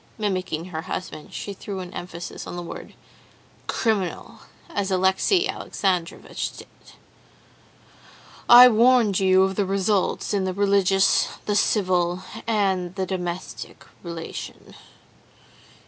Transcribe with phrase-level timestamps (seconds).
[0.17, 2.95] '"(Mimicking her husband, she threw an emphasis on the word
[3.67, 4.39] "criminal,"
[4.71, 6.67] as Alexey Alexandrovitch did.)
[8.49, 14.73] "'I warned you of the results in the religious, the civil, and the domestic relation.